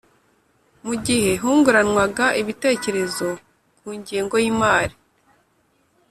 mu 0.85 0.93
gihe 1.05 1.31
hunguranwaga 1.41 2.25
ibitekerezo 2.41 3.27
ku 3.79 3.87
ngengo 3.99 4.35
y'imari, 4.43 4.95